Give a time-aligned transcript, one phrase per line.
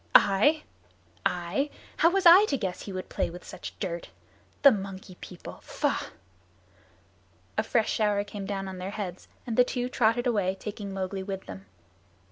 [0.15, 0.63] "I
[1.27, 1.69] I?
[1.97, 4.09] How was I to guess he would play with such dirt.
[4.63, 5.59] The Monkey People!
[5.61, 6.09] Faugh!"
[7.55, 11.21] A fresh shower came down on their heads and the two trotted away, taking Mowgli
[11.21, 11.67] with them.